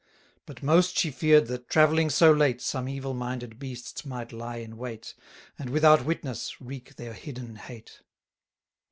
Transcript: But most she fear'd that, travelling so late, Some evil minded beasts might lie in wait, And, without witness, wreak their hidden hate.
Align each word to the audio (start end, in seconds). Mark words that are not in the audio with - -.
But 0.47 0.63
most 0.63 0.97
she 0.97 1.11
fear'd 1.11 1.45
that, 1.45 1.69
travelling 1.69 2.09
so 2.09 2.31
late, 2.33 2.59
Some 2.59 2.89
evil 2.89 3.13
minded 3.13 3.59
beasts 3.59 4.03
might 4.03 4.33
lie 4.33 4.55
in 4.55 4.75
wait, 4.77 5.13
And, 5.59 5.69
without 5.69 6.05
witness, 6.05 6.59
wreak 6.59 6.95
their 6.95 7.13
hidden 7.13 7.57
hate. 7.57 8.01